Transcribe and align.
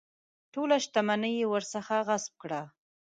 ټوله 0.53 0.77
شته 0.85 0.99
مني 1.07 1.31
یې 1.39 1.45
ورڅخه 1.49 1.97
غصب 2.07 2.33
کړه. 2.41 2.61